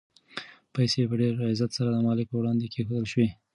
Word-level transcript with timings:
پیسې 0.73 1.01
په 1.09 1.15
ډېر 1.21 1.33
عزت 1.51 1.71
سره 1.77 1.89
د 1.91 1.97
مالک 2.07 2.27
په 2.29 2.37
وړاندې 2.41 2.71
کېښودل 2.73 3.05
شوې. 3.13 3.27